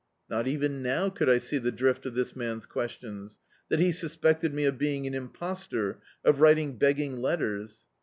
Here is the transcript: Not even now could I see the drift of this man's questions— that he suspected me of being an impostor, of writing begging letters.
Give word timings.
Not 0.27 0.47
even 0.47 0.81
now 0.81 1.09
could 1.11 1.29
I 1.29 1.37
see 1.37 1.59
the 1.59 1.71
drift 1.71 2.07
of 2.07 2.15
this 2.15 2.35
man's 2.35 2.65
questions— 2.65 3.37
that 3.69 3.77
he 3.79 3.91
suspected 3.91 4.51
me 4.51 4.65
of 4.65 4.79
being 4.79 5.05
an 5.05 5.13
impostor, 5.13 5.99
of 6.25 6.41
writing 6.41 6.79
begging 6.79 7.17
letters. 7.21 7.85